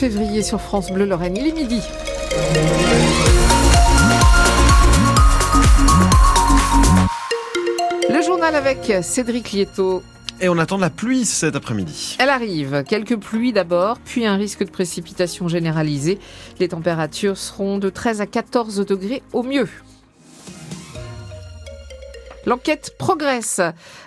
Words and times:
Février 0.00 0.44
sur 0.44 0.60
France 0.60 0.92
Bleu 0.92 1.06
Lorraine, 1.06 1.36
il 1.36 1.48
est 1.48 1.52
midi. 1.52 1.80
Le 8.08 8.22
journal 8.22 8.54
avec 8.54 8.92
Cédric 9.02 9.50
Lieto. 9.50 10.04
Et 10.40 10.48
on 10.48 10.56
attend 10.58 10.78
la 10.78 10.90
pluie 10.90 11.24
cet 11.24 11.56
après-midi. 11.56 12.16
Elle 12.20 12.28
arrive. 12.28 12.84
Quelques 12.86 13.16
pluies 13.16 13.52
d'abord, 13.52 13.98
puis 14.04 14.24
un 14.24 14.36
risque 14.36 14.64
de 14.64 14.70
précipitation 14.70 15.48
généralisée. 15.48 16.20
Les 16.60 16.68
températures 16.68 17.36
seront 17.36 17.78
de 17.78 17.90
13 17.90 18.20
à 18.20 18.26
14 18.26 18.86
degrés 18.86 19.24
au 19.32 19.42
mieux. 19.42 19.68
L'enquête 22.48 22.94
progresse 22.98 23.60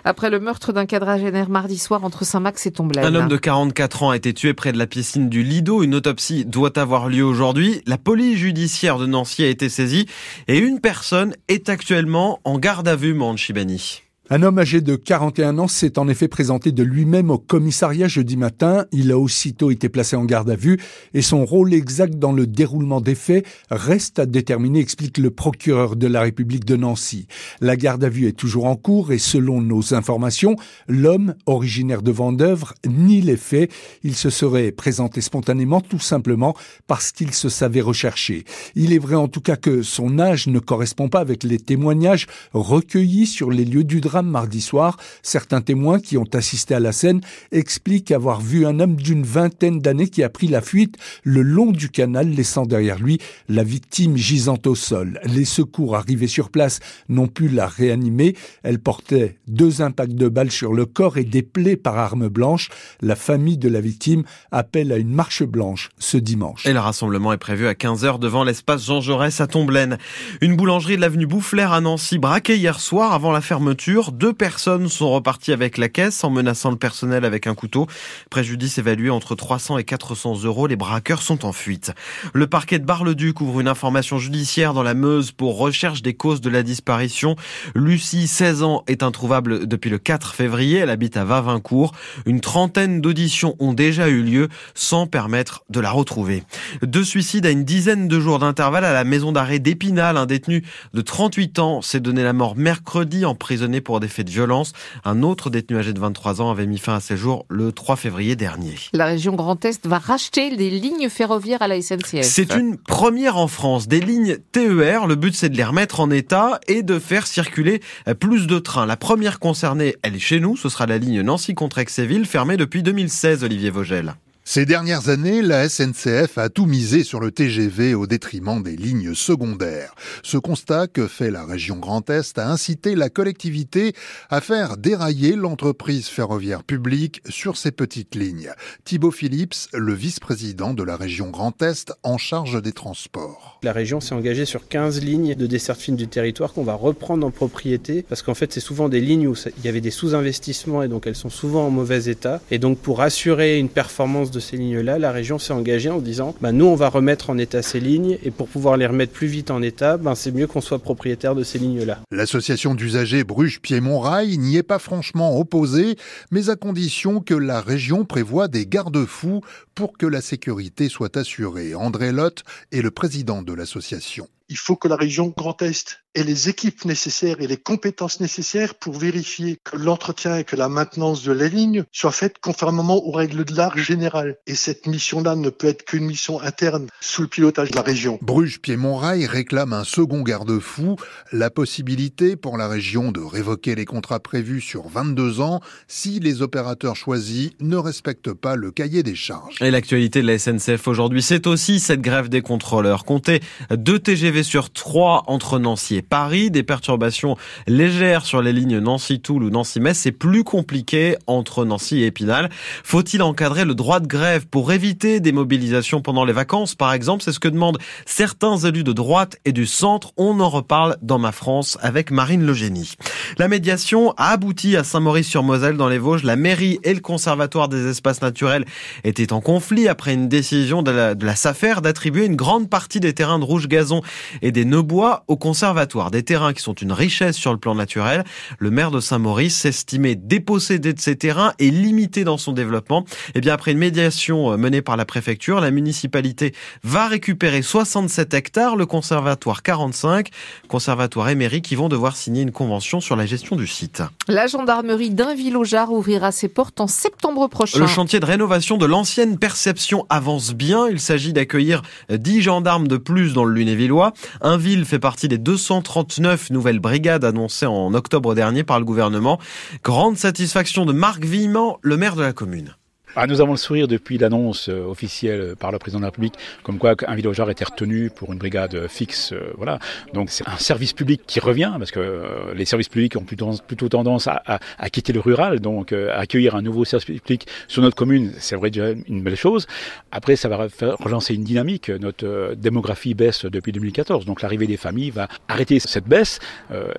après 0.04 0.28
le 0.28 0.40
meurtre 0.40 0.72
d'un 0.72 0.84
quadragénaire 0.84 1.48
mardi 1.48 1.78
soir 1.78 2.02
entre 2.02 2.24
Saint-Max 2.24 2.66
et 2.66 2.72
Tomblaine. 2.72 3.04
Un 3.04 3.14
homme 3.14 3.28
de 3.28 3.36
44 3.36 4.02
ans 4.02 4.10
a 4.10 4.16
été 4.16 4.34
tué 4.34 4.52
près 4.52 4.72
de 4.72 4.78
la 4.78 4.88
piscine 4.88 5.28
du 5.28 5.44
Lido. 5.44 5.84
Une 5.84 5.94
autopsie 5.94 6.44
doit 6.44 6.76
avoir 6.76 7.08
lieu 7.08 7.22
aujourd'hui. 7.22 7.82
La 7.86 7.98
police 7.98 8.36
judiciaire 8.38 8.98
de 8.98 9.06
Nancy 9.06 9.44
a 9.44 9.48
été 9.48 9.68
saisie 9.68 10.08
et 10.48 10.58
une 10.58 10.80
personne 10.80 11.36
est 11.46 11.68
actuellement 11.68 12.40
en 12.42 12.58
garde 12.58 12.88
à 12.88 12.96
vue, 12.96 13.14
Manchibani. 13.14 14.02
Un 14.34 14.42
homme 14.42 14.58
âgé 14.58 14.80
de 14.80 14.96
41 14.96 15.58
ans 15.58 15.68
s'est 15.68 15.98
en 15.98 16.08
effet 16.08 16.26
présenté 16.26 16.72
de 16.72 16.82
lui-même 16.82 17.30
au 17.30 17.36
commissariat 17.36 18.08
jeudi 18.08 18.38
matin. 18.38 18.86
Il 18.90 19.12
a 19.12 19.18
aussitôt 19.18 19.70
été 19.70 19.90
placé 19.90 20.16
en 20.16 20.24
garde 20.24 20.48
à 20.48 20.56
vue 20.56 20.80
et 21.12 21.20
son 21.20 21.44
rôle 21.44 21.74
exact 21.74 22.18
dans 22.18 22.32
le 22.32 22.46
déroulement 22.46 23.02
des 23.02 23.14
faits 23.14 23.44
reste 23.70 24.18
à 24.18 24.24
déterminer, 24.24 24.80
explique 24.80 25.18
le 25.18 25.30
procureur 25.30 25.96
de 25.96 26.06
la 26.06 26.22
République 26.22 26.64
de 26.64 26.76
Nancy. 26.76 27.26
La 27.60 27.76
garde 27.76 28.04
à 28.04 28.08
vue 28.08 28.26
est 28.26 28.32
toujours 28.32 28.64
en 28.64 28.74
cours 28.74 29.12
et 29.12 29.18
selon 29.18 29.60
nos 29.60 29.92
informations, 29.92 30.56
l'homme, 30.88 31.34
originaire 31.44 32.00
de 32.00 32.10
Vendœuvre, 32.10 32.72
nie 32.88 33.20
les 33.20 33.36
faits. 33.36 33.70
Il 34.02 34.14
se 34.14 34.30
serait 34.30 34.72
présenté 34.72 35.20
spontanément 35.20 35.82
tout 35.82 36.00
simplement 36.00 36.56
parce 36.86 37.12
qu'il 37.12 37.34
se 37.34 37.50
savait 37.50 37.82
recherché. 37.82 38.44
Il 38.76 38.94
est 38.94 38.98
vrai 38.98 39.14
en 39.14 39.28
tout 39.28 39.42
cas 39.42 39.56
que 39.56 39.82
son 39.82 40.18
âge 40.18 40.46
ne 40.46 40.58
correspond 40.58 41.10
pas 41.10 41.20
avec 41.20 41.44
les 41.44 41.58
témoignages 41.58 42.26
recueillis 42.54 43.26
sur 43.26 43.50
les 43.50 43.66
lieux 43.66 43.84
du 43.84 44.00
drame 44.00 44.21
mardi 44.28 44.60
soir. 44.60 44.96
Certains 45.22 45.60
témoins 45.60 46.00
qui 46.00 46.16
ont 46.18 46.28
assisté 46.32 46.74
à 46.74 46.80
la 46.80 46.92
scène 46.92 47.20
expliquent 47.50 48.10
avoir 48.10 48.40
vu 48.40 48.66
un 48.66 48.80
homme 48.80 48.96
d'une 48.96 49.24
vingtaine 49.24 49.80
d'années 49.80 50.08
qui 50.08 50.22
a 50.22 50.28
pris 50.28 50.48
la 50.48 50.60
fuite 50.60 50.96
le 51.24 51.42
long 51.42 51.70
du 51.70 51.88
canal, 51.88 52.28
laissant 52.28 52.66
derrière 52.66 52.98
lui 52.98 53.18
la 53.48 53.64
victime 53.64 54.16
gisante 54.16 54.66
au 54.66 54.74
sol. 54.74 55.20
Les 55.24 55.44
secours 55.44 55.96
arrivés 55.96 56.26
sur 56.26 56.50
place 56.50 56.80
n'ont 57.08 57.28
pu 57.28 57.48
la 57.48 57.66
réanimer. 57.66 58.36
Elle 58.62 58.78
portait 58.78 59.36
deux 59.48 59.82
impacts 59.82 60.14
de 60.14 60.28
balles 60.28 60.50
sur 60.50 60.72
le 60.72 60.86
corps 60.86 61.18
et 61.18 61.24
des 61.24 61.42
plaies 61.42 61.76
par 61.76 61.98
arme 61.98 62.28
blanche. 62.28 62.68
La 63.00 63.16
famille 63.16 63.58
de 63.58 63.68
la 63.68 63.80
victime 63.80 64.24
appelle 64.50 64.92
à 64.92 64.96
une 64.96 65.12
marche 65.12 65.42
blanche 65.42 65.90
ce 65.98 66.16
dimanche. 66.16 66.66
Et 66.66 66.72
le 66.72 66.80
rassemblement 66.80 67.32
est 67.32 67.38
prévu 67.38 67.66
à 67.66 67.72
15h 67.72 68.18
devant 68.18 68.44
l'espace 68.44 68.84
Jean 68.84 69.00
Jaurès 69.00 69.40
à 69.40 69.46
Tomblaine. 69.46 69.98
Une 70.40 70.56
boulangerie 70.56 70.96
de 70.96 71.00
l'avenue 71.00 71.26
Boufflers 71.26 71.72
à 71.72 71.80
Nancy 71.80 72.18
braquée 72.18 72.56
hier 72.56 72.80
soir 72.80 73.12
avant 73.12 73.32
la 73.32 73.40
fermeture. 73.40 74.11
Deux 74.12 74.34
personnes 74.34 74.90
sont 74.90 75.10
reparties 75.10 75.52
avec 75.52 75.78
la 75.78 75.88
caisse 75.88 76.22
en 76.22 76.28
menaçant 76.28 76.70
le 76.70 76.76
personnel 76.76 77.24
avec 77.24 77.46
un 77.46 77.54
couteau. 77.54 77.86
Préjudice 78.28 78.76
évalué 78.76 79.08
entre 79.08 79.34
300 79.34 79.78
et 79.78 79.84
400 79.84 80.42
euros. 80.44 80.66
Les 80.66 80.76
braqueurs 80.76 81.22
sont 81.22 81.46
en 81.46 81.52
fuite. 81.52 81.92
Le 82.34 82.46
parquet 82.46 82.78
de 82.78 82.84
Bar-le-Duc 82.84 83.40
ouvre 83.40 83.60
une 83.60 83.68
information 83.68 84.18
judiciaire 84.18 84.74
dans 84.74 84.82
la 84.82 84.92
Meuse 84.92 85.32
pour 85.32 85.56
recherche 85.56 86.02
des 86.02 86.12
causes 86.12 86.42
de 86.42 86.50
la 86.50 86.62
disparition. 86.62 87.36
Lucie, 87.74 88.28
16 88.28 88.62
ans, 88.62 88.84
est 88.86 89.02
introuvable 89.02 89.66
depuis 89.66 89.88
le 89.88 89.96
4 89.96 90.34
février. 90.34 90.76
Elle 90.76 90.90
habite 90.90 91.16
à 91.16 91.24
Vavincourt. 91.24 91.92
Une 92.26 92.42
trentaine 92.42 93.00
d'auditions 93.00 93.56
ont 93.60 93.72
déjà 93.72 94.10
eu 94.10 94.22
lieu 94.22 94.50
sans 94.74 95.06
permettre 95.06 95.64
de 95.70 95.80
la 95.80 95.90
retrouver. 95.90 96.42
Deux 96.82 97.04
suicides 97.04 97.46
à 97.46 97.50
une 97.50 97.64
dizaine 97.64 98.08
de 98.08 98.20
jours 98.20 98.40
d'intervalle 98.40 98.84
à 98.84 98.92
la 98.92 99.04
maison 99.04 99.32
d'arrêt 99.32 99.58
d'Épinal. 99.58 100.18
Un 100.18 100.26
détenu 100.26 100.62
de 100.92 101.00
38 101.00 101.58
ans 101.60 101.80
s'est 101.80 102.00
donné 102.00 102.22
la 102.22 102.34
mort 102.34 102.56
mercredi 102.56 103.24
emprisonné 103.24 103.80
pour 103.80 103.91
des 104.00 104.08
faits 104.08 104.26
de 104.26 104.30
violence. 104.30 104.72
Un 105.04 105.22
autre 105.22 105.50
détenu 105.50 105.78
âgé 105.78 105.92
de 105.92 106.00
23 106.00 106.40
ans 106.40 106.50
avait 106.50 106.66
mis 106.66 106.78
fin 106.78 106.94
à 106.94 107.00
ses 107.00 107.16
jours 107.16 107.46
le 107.48 107.72
3 107.72 107.96
février 107.96 108.36
dernier. 108.36 108.74
La 108.92 109.06
région 109.06 109.34
Grand 109.34 109.64
Est 109.64 109.86
va 109.86 109.98
racheter 109.98 110.54
des 110.56 110.70
lignes 110.70 111.08
ferroviaires 111.08 111.62
à 111.62 111.68
la 111.68 111.80
SNCF. 111.80 112.22
C'est 112.22 112.54
une 112.54 112.76
première 112.76 113.36
en 113.36 113.48
France, 113.48 113.88
des 113.88 114.00
lignes 114.00 114.38
TER. 114.52 115.06
Le 115.06 115.14
but, 115.14 115.34
c'est 115.34 115.48
de 115.48 115.56
les 115.56 115.64
remettre 115.64 116.00
en 116.00 116.10
état 116.10 116.60
et 116.68 116.82
de 116.82 116.98
faire 116.98 117.26
circuler 117.26 117.80
plus 118.20 118.46
de 118.46 118.58
trains. 118.58 118.86
La 118.86 118.96
première 118.96 119.38
concernée, 119.38 119.96
elle 120.02 120.16
est 120.16 120.20
chez 120.20 120.40
nous. 120.40 120.56
Ce 120.56 120.68
sera 120.68 120.86
la 120.86 120.98
ligne 120.98 121.22
Nancy-Contrexéville, 121.22 122.26
fermée 122.26 122.56
depuis 122.56 122.82
2016, 122.82 123.44
Olivier 123.44 123.70
Vogel. 123.70 124.14
Ces 124.44 124.66
dernières 124.66 125.08
années, 125.08 125.40
la 125.40 125.68
SNCF 125.68 126.36
a 126.36 126.48
tout 126.48 126.66
misé 126.66 127.04
sur 127.04 127.20
le 127.20 127.30
TGV 127.30 127.94
au 127.94 128.08
détriment 128.08 128.60
des 128.60 128.74
lignes 128.74 129.14
secondaires. 129.14 129.94
Ce 130.24 130.36
constat 130.36 130.88
que 130.88 131.06
fait 131.06 131.30
la 131.30 131.46
région 131.46 131.76
Grand 131.76 132.10
Est 132.10 132.40
a 132.40 132.50
incité 132.50 132.96
la 132.96 133.08
collectivité 133.08 133.94
à 134.30 134.40
faire 134.40 134.78
dérailler 134.78 135.36
l'entreprise 135.36 136.08
ferroviaire 136.08 136.64
publique 136.64 137.22
sur 137.28 137.56
ces 137.56 137.70
petites 137.70 138.16
lignes. 138.16 138.50
Thibaut 138.84 139.12
Phillips, 139.12 139.68
le 139.74 139.94
vice-président 139.94 140.74
de 140.74 140.82
la 140.82 140.96
région 140.96 141.30
Grand 141.30 141.62
Est 141.62 141.92
en 142.02 142.18
charge 142.18 142.60
des 142.60 142.72
transports. 142.72 143.60
La 143.62 143.72
région 143.72 144.00
s'est 144.00 144.14
engagée 144.14 144.44
sur 144.44 144.66
15 144.66 145.00
lignes 145.02 145.36
de 145.36 145.46
desserte 145.46 145.80
fine 145.80 145.96
du 145.96 146.08
territoire 146.08 146.52
qu'on 146.52 146.64
va 146.64 146.74
reprendre 146.74 147.24
en 147.24 147.30
propriété 147.30 148.04
parce 148.08 148.22
qu'en 148.22 148.34
fait 148.34 148.52
c'est 148.52 148.60
souvent 148.60 148.88
des 148.88 149.00
lignes 149.00 149.28
où 149.28 149.36
il 149.58 149.64
y 149.64 149.68
avait 149.68 149.80
des 149.80 149.92
sous-investissements 149.92 150.82
et 150.82 150.88
donc 150.88 151.06
elles 151.06 151.14
sont 151.14 151.30
souvent 151.30 151.68
en 151.68 151.70
mauvais 151.70 152.06
état. 152.06 152.40
Et 152.50 152.58
donc 152.58 152.78
pour 152.78 153.02
assurer 153.02 153.60
une 153.60 153.68
performance 153.68 154.31
de 154.32 154.40
ces 154.40 154.56
lignes-là, 154.56 154.98
la 154.98 155.12
région 155.12 155.38
s'est 155.38 155.52
engagée 155.52 155.90
en 155.90 156.00
disant 156.00 156.34
bah, 156.40 156.52
nous, 156.52 156.64
on 156.64 156.74
va 156.74 156.88
remettre 156.88 157.30
en 157.30 157.38
état 157.38 157.62
ces 157.62 157.80
lignes 157.80 158.18
et 158.24 158.30
pour 158.30 158.48
pouvoir 158.48 158.76
les 158.76 158.86
remettre 158.86 159.12
plus 159.12 159.26
vite 159.26 159.50
en 159.50 159.62
état, 159.62 159.96
bah, 159.96 160.14
c'est 160.16 160.32
mieux 160.32 160.46
qu'on 160.46 160.60
soit 160.60 160.78
propriétaire 160.78 161.34
de 161.34 161.44
ces 161.44 161.58
lignes-là. 161.58 162.00
L'association 162.10 162.74
d'usagers 162.74 163.24
Bruges-Piémont-Rail 163.24 164.38
n'y 164.38 164.56
est 164.56 164.62
pas 164.62 164.78
franchement 164.78 165.38
opposée, 165.38 165.96
mais 166.30 166.50
à 166.50 166.56
condition 166.56 167.20
que 167.20 167.34
la 167.34 167.60
région 167.60 168.04
prévoie 168.04 168.48
des 168.48 168.66
garde-fous 168.66 169.42
pour 169.74 169.96
que 169.96 170.06
la 170.06 170.20
sécurité 170.20 170.88
soit 170.88 171.16
assurée. 171.16 171.74
André 171.74 172.12
Lotte 172.12 172.42
est 172.72 172.82
le 172.82 172.90
président 172.90 173.42
de 173.42 173.52
l'association. 173.52 174.26
Il 174.52 174.58
faut 174.58 174.76
que 174.76 174.86
la 174.86 174.96
région 174.96 175.32
Grand 175.34 175.62
Est 175.62 176.02
ait 176.14 176.24
les 176.24 176.50
équipes 176.50 176.84
nécessaires 176.84 177.40
et 177.40 177.46
les 177.46 177.56
compétences 177.56 178.20
nécessaires 178.20 178.74
pour 178.74 178.98
vérifier 178.98 179.58
que 179.64 179.78
l'entretien 179.78 180.36
et 180.36 180.44
que 180.44 180.56
la 180.56 180.68
maintenance 180.68 181.22
de 181.22 181.32
la 181.32 181.48
ligne 181.48 181.84
soient 181.90 182.12
faites 182.12 182.38
conformément 182.38 183.02
aux 183.02 183.12
règles 183.12 183.46
de 183.46 183.56
l'art 183.56 183.78
général. 183.78 184.36
Et 184.46 184.54
cette 184.54 184.86
mission-là 184.86 185.36
ne 185.36 185.48
peut 185.48 185.68
être 185.68 185.86
qu'une 185.86 186.04
mission 186.04 186.38
interne 186.42 186.88
sous 187.00 187.22
le 187.22 187.28
pilotage 187.28 187.70
de 187.70 187.76
la 187.76 187.80
région. 187.80 188.18
Bruges-Piémont-Rail 188.20 189.24
réclame 189.24 189.72
un 189.72 189.84
second 189.84 190.20
garde-fou, 190.20 190.96
la 191.32 191.48
possibilité 191.48 192.36
pour 192.36 192.58
la 192.58 192.68
région 192.68 193.10
de 193.10 193.20
révoquer 193.20 193.74
les 193.74 193.86
contrats 193.86 194.20
prévus 194.20 194.60
sur 194.60 194.88
22 194.88 195.40
ans 195.40 195.60
si 195.88 196.20
les 196.20 196.42
opérateurs 196.42 196.94
choisis 196.94 197.52
ne 197.60 197.76
respectent 197.76 198.34
pas 198.34 198.54
le 198.56 198.70
cahier 198.70 199.02
des 199.02 199.14
charges. 199.14 199.56
Et 199.62 199.70
l'actualité 199.70 200.20
de 200.20 200.26
la 200.26 200.38
SNCF 200.38 200.88
aujourd'hui, 200.88 201.22
c'est 201.22 201.46
aussi 201.46 201.80
cette 201.80 202.02
grève 202.02 202.28
des 202.28 202.42
contrôleurs. 202.42 203.06
Comptez 203.06 203.40
deux 203.70 203.98
TGV 203.98 204.41
sur 204.42 204.70
3 204.70 205.24
entre 205.26 205.58
Nancy 205.58 205.96
et 205.96 206.02
Paris, 206.02 206.50
des 206.50 206.62
perturbations 206.62 207.36
légères 207.66 208.24
sur 208.24 208.42
les 208.42 208.52
lignes 208.52 208.78
Nancy-Toul 208.78 209.44
ou 209.44 209.50
Nancy-Metz, 209.50 209.98
c'est 209.98 210.12
plus 210.12 210.44
compliqué 210.44 211.16
entre 211.26 211.64
Nancy 211.64 212.00
et 212.00 212.06
Épinal. 212.06 212.50
Faut-il 212.84 213.22
encadrer 213.22 213.64
le 213.64 213.74
droit 213.74 214.00
de 214.00 214.06
grève 214.06 214.46
pour 214.46 214.72
éviter 214.72 215.20
des 215.20 215.32
mobilisations 215.32 216.00
pendant 216.00 216.24
les 216.24 216.32
vacances, 216.32 216.74
par 216.74 216.92
exemple? 216.92 217.22
C'est 217.22 217.32
ce 217.32 217.40
que 217.40 217.48
demandent 217.48 217.78
certains 218.06 218.56
élus 218.58 218.84
de 218.84 218.92
droite 218.92 219.36
et 219.44 219.52
du 219.52 219.66
centre. 219.66 220.12
On 220.16 220.40
en 220.40 220.48
reparle 220.48 220.96
dans 221.02 221.18
Ma 221.18 221.32
France 221.32 221.78
avec 221.80 222.10
Marine 222.10 222.44
Legénie. 222.44 222.94
La 223.38 223.48
médiation 223.48 224.12
a 224.16 224.30
abouti 224.30 224.76
à 224.76 224.84
Saint-Maurice-sur-Moselle 224.84 225.76
dans 225.76 225.88
les 225.88 225.98
Vosges. 225.98 226.24
La 226.24 226.36
mairie 226.36 226.78
et 226.84 226.94
le 226.94 227.00
conservatoire 227.00 227.68
des 227.68 227.88
espaces 227.88 228.22
naturels 228.22 228.64
étaient 229.04 229.32
en 229.32 229.40
conflit 229.40 229.88
après 229.88 230.14
une 230.14 230.28
décision 230.28 230.82
de 230.82 230.90
la, 230.90 231.14
de 231.14 231.24
la 231.24 231.36
SAFER 231.36 231.80
d'attribuer 231.82 232.26
une 232.26 232.36
grande 232.36 232.68
partie 232.68 233.00
des 233.00 233.12
terrains 233.12 233.38
de 233.38 233.44
rouge 233.44 233.68
gazon 233.68 234.02
et 234.40 234.52
des 234.52 234.64
Neubois 234.64 235.24
au 235.28 235.36
conservatoire. 235.36 236.10
Des 236.10 236.22
terrains 236.22 236.52
qui 236.52 236.62
sont 236.62 236.74
une 236.74 236.92
richesse 236.92 237.36
sur 237.36 237.52
le 237.52 237.58
plan 237.58 237.74
naturel. 237.74 238.24
Le 238.58 238.70
maire 238.70 238.90
de 238.90 239.00
Saint-Maurice 239.00 239.56
s'estimait 239.56 240.14
dépossédé 240.14 240.92
de 240.92 241.00
ces 241.00 241.16
terrains 241.16 241.52
et 241.58 241.70
limité 241.70 242.24
dans 242.24 242.38
son 242.38 242.52
développement. 242.52 243.04
Et 243.34 243.40
bien 243.40 243.54
après 243.54 243.72
une 243.72 243.78
médiation 243.78 244.52
euh, 244.52 244.56
menée 244.56 244.82
par 244.82 244.96
la 244.96 245.04
préfecture, 245.04 245.60
la 245.60 245.70
municipalité 245.70 246.54
va 246.82 247.08
récupérer 247.08 247.62
67 247.62 248.34
hectares, 248.34 248.76
le 248.76 248.86
conservatoire 248.86 249.62
45, 249.62 250.28
conservatoire 250.68 251.28
et 251.28 251.34
mairie 251.34 251.62
qui 251.62 251.74
vont 251.74 251.88
devoir 251.88 252.16
signer 252.16 252.42
une 252.42 252.52
convention 252.52 253.00
sur 253.00 253.16
la 253.16 253.26
gestion 253.26 253.56
du 253.56 253.66
site. 253.66 254.02
La 254.28 254.46
gendarmerie 254.46 255.10
d'Inville-au-Jard 255.10 255.92
ouvrira 255.92 256.32
ses 256.32 256.48
portes 256.48 256.80
en 256.80 256.86
septembre 256.86 257.48
prochain. 257.48 257.78
Le 257.78 257.86
chantier 257.86 258.20
de 258.20 258.26
rénovation 258.26 258.76
de 258.76 258.86
l'ancienne 258.86 259.38
perception 259.38 260.06
avance 260.08 260.52
bien. 260.52 260.88
Il 260.88 261.00
s'agit 261.00 261.32
d'accueillir 261.32 261.82
10 262.10 262.42
gendarmes 262.42 262.88
de 262.88 262.96
plus 262.96 263.32
dans 263.32 263.44
le 263.44 263.54
Lunévillois. 263.54 264.11
Inville 264.40 264.84
fait 264.84 264.98
partie 264.98 265.28
des 265.28 265.38
239 265.38 266.50
nouvelles 266.50 266.80
brigades 266.80 267.24
annoncées 267.24 267.66
en 267.66 267.94
octobre 267.94 268.34
dernier 268.34 268.64
par 268.64 268.78
le 268.78 268.84
gouvernement. 268.84 269.38
Grande 269.82 270.16
satisfaction 270.16 270.86
de 270.86 270.92
Marc 270.92 271.24
Villeman, 271.24 271.78
le 271.82 271.96
maire 271.96 272.16
de 272.16 272.22
la 272.22 272.32
commune. 272.32 272.74
Ah, 273.14 273.26
Nous 273.26 273.42
avons 273.42 273.52
le 273.52 273.58
sourire 273.58 273.88
depuis 273.88 274.16
l'annonce 274.16 274.70
euh, 274.70 274.86
officielle 274.86 275.54
par 275.58 275.70
le 275.70 275.78
président 275.78 275.98
de 275.98 276.04
la 276.04 276.08
République, 276.08 276.34
comme 276.62 276.78
quoi 276.78 276.94
un 277.06 277.14
villageur 277.14 277.50
était 277.50 277.64
retenu 277.64 278.08
pour 278.08 278.32
une 278.32 278.38
brigade 278.38 278.88
fixe. 278.88 279.32
Euh, 279.32 279.52
voilà. 279.58 279.78
Donc 280.14 280.30
c'est 280.30 280.48
un 280.48 280.56
service 280.56 280.94
public 280.94 281.20
qui 281.26 281.38
revient, 281.38 281.72
parce 281.78 281.90
que 281.90 282.00
euh, 282.00 282.54
les 282.54 282.64
services 282.64 282.88
publics 282.88 283.14
ont 283.16 283.24
plutôt, 283.24 283.88
tendance 283.88 284.28
à, 284.28 284.60
quitter 284.90 285.12
le 285.12 285.20
rural, 285.20 285.60
donc 285.60 285.92
accueillir 285.92 286.54
un 286.54 286.62
nouveau 286.62 286.84
service 286.84 287.20
public 287.20 287.46
sur 287.68 287.82
notre 287.82 287.96
commune, 287.96 288.32
c'est 288.38 288.56
vrai 288.56 288.70
déjà 288.70 288.90
une 288.90 289.22
belle 289.22 289.36
chose. 289.36 289.66
Après, 290.10 290.36
ça 290.36 290.48
va 290.48 290.66
relancer 290.98 291.34
une 291.34 291.44
dynamique. 291.44 291.90
Notre 291.90 292.54
démographie 292.54 293.14
baisse 293.14 293.44
depuis 293.44 293.72
2014, 293.72 294.24
donc 294.24 294.42
l'arrivée 294.42 294.66
des 294.66 294.76
familles 294.76 295.10
va 295.10 295.28
arrêter 295.48 295.80
cette 295.80 296.06
baisse. 296.06 296.38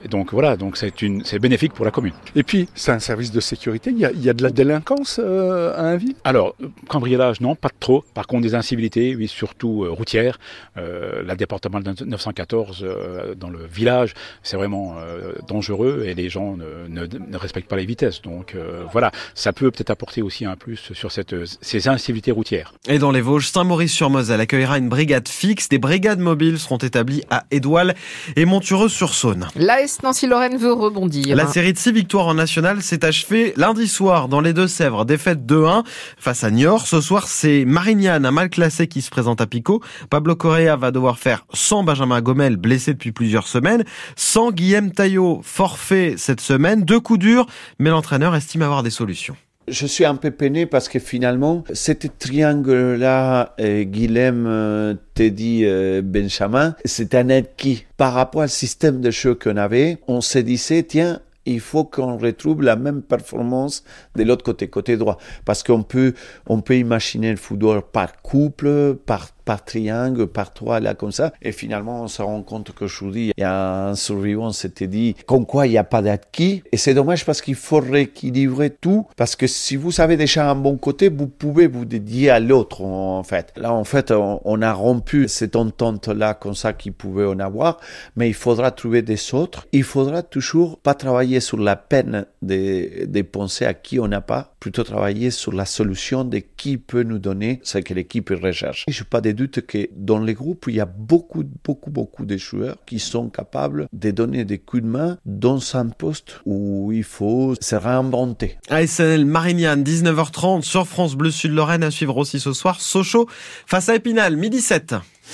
donc 0.09 0.33
voilà, 0.33 0.57
donc 0.57 0.77
c'est 0.77 1.39
bénéfique 1.39 1.73
pour 1.73 1.85
la 1.85 1.91
commune. 1.91 2.13
Et 2.35 2.43
puis, 2.43 2.67
c'est 2.75 2.91
un 2.91 2.99
service 2.99 3.31
de 3.31 3.39
sécurité. 3.39 3.91
Il 3.91 3.99
y 3.99 4.29
a, 4.29 4.33
de 4.33 4.43
la 4.43 4.49
délinquance 4.49 5.19
à 5.19 5.97
Alors, 6.23 6.55
cambriolage, 6.87 7.41
non, 7.41 7.55
pas 7.55 7.69
trop. 7.79 8.03
Par 8.13 8.27
contre, 8.27 8.43
des 8.43 8.55
incivilités, 8.55 9.15
oui, 9.15 9.27
surtout 9.27 9.83
euh, 9.83 9.89
routières. 9.89 10.39
Euh, 10.77 11.23
la 11.23 11.35
département 11.35 11.79
914 11.79 12.83
euh, 12.83 13.35
dans 13.35 13.49
le 13.49 13.65
village, 13.65 14.13
c'est 14.41 14.57
vraiment 14.57 14.95
euh, 14.97 15.33
dangereux 15.47 16.03
et 16.05 16.13
les 16.13 16.29
gens 16.29 16.55
ne, 16.55 16.87
ne, 16.87 17.05
ne, 17.05 17.37
respectent 17.37 17.69
pas 17.69 17.75
les 17.75 17.85
vitesses. 17.85 18.21
Donc 18.21 18.55
euh, 18.55 18.83
voilà, 18.91 19.11
ça 19.35 19.53
peut 19.53 19.71
peut-être 19.71 19.89
apporter 19.89 20.21
aussi 20.21 20.45
un 20.45 20.55
plus 20.55 20.91
sur 20.93 21.11
cette, 21.11 21.35
ces 21.61 21.87
incivilités 21.87 22.31
routières. 22.31 22.73
Et 22.87 22.99
dans 22.99 23.11
les 23.11 23.21
Vosges, 23.21 23.47
Saint-Maurice-sur-Moselle 23.47 24.41
accueillera 24.41 24.77
une 24.77 24.89
brigade 24.89 25.27
fixe. 25.27 25.69
Des 25.69 25.77
brigades 25.77 26.19
mobiles 26.19 26.59
seront 26.59 26.77
établies 26.77 27.23
à 27.29 27.45
Édoual 27.51 27.95
et 28.35 28.45
Montureux-sur-Saône. 28.45 29.47
L'AS 29.55 30.01
Nancy-Lorraine 30.03 30.57
veut 30.57 30.73
rebondir. 30.73 31.35
La 31.35 31.47
série 31.47 31.73
de 31.73 31.77
six 31.77 31.91
victoires 31.91 32.27
en 32.27 32.33
national 32.33 32.81
s'est 32.81 33.05
achevée 33.05 33.53
lundi 33.57 33.87
soir 33.87 34.27
dans 34.27 34.41
les 34.41 34.53
Deux-Sèvres. 34.53 35.05
Défaite 35.05 35.45
2-1 35.45 35.83
face 36.17 36.43
à 36.43 36.51
Niort. 36.51 36.87
Ce 36.87 37.01
soir, 37.01 37.27
c'est 37.27 37.65
Marignane, 37.65 38.25
un 38.25 38.31
mal 38.31 38.49
classé, 38.49 38.87
qui 38.87 39.01
se 39.01 39.09
présente 39.09 39.41
à 39.41 39.47
Pico. 39.47 39.81
Pablo 40.09 40.35
Correa 40.35 40.75
va 40.75 40.91
devoir 40.91 41.17
faire 41.17 41.45
sans 41.53 41.83
Benjamin 41.83 42.21
Gomel, 42.21 42.57
blessé 42.57 42.93
depuis 42.93 43.11
plusieurs 43.11 43.47
semaines, 43.47 43.83
sans 44.15 44.51
Guillaume 44.51 44.91
Taillot, 44.91 45.41
forfait 45.43 46.15
cette 46.17 46.41
semaine. 46.41 46.83
Deux 46.83 46.99
coups 46.99 47.19
durs, 47.19 47.45
mais 47.79 47.89
l'entraîneur 47.89 48.35
estime 48.35 48.61
avoir 48.61 48.83
des 48.83 48.89
solutions. 48.89 49.35
Je 49.67 49.85
suis 49.85 50.03
un 50.03 50.15
peu 50.15 50.31
peiné 50.31 50.65
parce 50.65 50.89
que 50.89 50.99
finalement, 50.99 51.63
cet 51.71 52.19
triangle-là, 52.19 53.55
euh, 53.61 53.83
Guilhem, 53.83 54.45
euh, 54.45 54.93
Teddy, 55.13 55.61
euh, 55.63 56.01
Benjamin, 56.03 56.75
c'est 56.83 57.15
un 57.15 57.41
qui, 57.41 57.85
par 57.95 58.13
rapport 58.13 58.43
au 58.43 58.47
système 58.47 58.99
de 58.99 59.09
jeu 59.09 59.35
qu'on 59.35 59.55
avait, 59.55 59.99
on 60.07 60.19
se 60.19 60.39
disait, 60.39 60.83
tiens, 60.83 61.21
il 61.45 61.59
faut 61.59 61.83
qu'on 61.83 62.17
retrouve 62.17 62.61
la 62.61 62.75
même 62.75 63.01
performance 63.01 63.83
de 64.15 64.23
l'autre 64.23 64.43
côté, 64.43 64.67
côté 64.69 64.97
droit. 64.97 65.17
Parce 65.45 65.63
qu'on 65.63 65.83
peut, 65.83 66.13
on 66.47 66.61
peut 66.61 66.77
imaginer 66.77 67.31
le 67.31 67.37
football 67.37 67.81
par 67.81 68.21
couple, 68.21 68.97
par 69.05 69.31
par 69.45 69.63
triangle, 69.63 70.27
par 70.27 70.53
trois, 70.53 70.79
là, 70.79 70.93
comme 70.93 71.11
ça. 71.11 71.33
Et 71.41 71.51
finalement, 71.51 72.03
on 72.03 72.07
se 72.07 72.21
rend 72.21 72.41
compte 72.41 72.71
qu'aujourd'hui, 72.71 73.31
il 73.37 73.41
y 73.41 73.43
a 73.43 73.87
un 73.87 73.95
survivant 73.95 74.51
s'était 74.51 74.87
dit, 74.87 75.15
comme 75.25 75.45
quoi 75.45 75.67
il 75.67 75.71
n'y 75.71 75.77
a 75.77 75.83
pas 75.83 76.01
d'acquis. 76.01 76.63
Et 76.71 76.77
c'est 76.77 76.93
dommage 76.93 77.25
parce 77.25 77.41
qu'il 77.41 77.55
faut 77.55 77.79
rééquilibrer 77.79 78.69
tout. 78.69 79.07
Parce 79.15 79.35
que 79.35 79.47
si 79.47 79.75
vous 79.75 80.01
avez 80.01 80.17
déjà 80.17 80.49
un 80.49 80.55
bon 80.55 80.77
côté, 80.77 81.09
vous 81.09 81.27
pouvez 81.27 81.67
vous 81.67 81.85
dédier 81.85 82.29
à 82.29 82.39
l'autre, 82.39 82.81
en 82.81 83.23
fait. 83.23 83.53
Là, 83.55 83.73
en 83.73 83.83
fait, 83.83 84.11
on, 84.11 84.61
a 84.61 84.73
rompu 84.73 85.27
cette 85.27 85.55
entente-là, 85.55 86.33
comme 86.33 86.55
ça, 86.55 86.73
qu'il 86.73 86.93
pouvait 86.93 87.25
en 87.25 87.39
avoir. 87.39 87.79
Mais 88.15 88.29
il 88.29 88.33
faudra 88.33 88.71
trouver 88.71 89.01
des 89.01 89.33
autres. 89.33 89.67
Il 89.71 89.83
faudra 89.83 90.23
toujours 90.23 90.77
pas 90.79 90.93
travailler 90.93 91.39
sur 91.39 91.57
la 91.57 91.75
peine 91.75 92.25
de, 92.41 93.05
de 93.05 93.21
penser 93.21 93.65
à 93.65 93.73
qui 93.73 93.99
on 93.99 94.07
n'a 94.07 94.21
pas, 94.21 94.53
plutôt 94.59 94.83
travailler 94.83 95.31
sur 95.31 95.51
la 95.51 95.65
solution 95.65 96.23
de 96.23 96.37
qui 96.37 96.77
peut 96.77 97.03
nous 97.03 97.19
donner 97.19 97.59
ce 97.63 97.79
que 97.79 97.93
l'équipe 97.93 98.29
recherche. 98.29 98.85
Je 98.87 99.01
n'ai 99.01 99.07
pas 99.09 99.21
de 99.33 99.45
doute 99.45 99.61
que 99.65 99.89
dans 99.95 100.19
les 100.19 100.33
groupes, 100.33 100.65
il 100.67 100.75
y 100.75 100.79
a 100.79 100.85
beaucoup, 100.85 101.43
beaucoup, 101.63 101.91
beaucoup 101.91 102.25
de 102.25 102.37
joueurs 102.37 102.77
qui 102.85 102.99
sont 102.99 103.29
capables 103.29 103.87
de 103.91 104.11
donner 104.11 104.45
des 104.45 104.57
coups 104.57 104.83
de 104.83 104.87
main 104.87 105.17
dans 105.25 105.75
un 105.75 105.87
poste 105.89 106.41
où 106.45 106.91
il 106.91 107.03
faut 107.03 107.55
se 107.59 107.75
réinventer. 107.75 108.57
ASNL 108.69 109.25
Marignane, 109.25 109.83
19h30 109.83 110.61
sur 110.61 110.87
France 110.87 111.15
Bleu 111.15 111.31
Sud 111.31 111.51
Lorraine 111.51 111.83
à 111.83 111.91
suivre 111.91 112.17
aussi 112.17 112.39
ce 112.39 112.53
soir. 112.53 112.81
Sochaux 112.81 113.27
face 113.65 113.89
à 113.89 113.95
Épinal, 113.95 114.37
midi 114.37 114.61
7. 114.61 114.95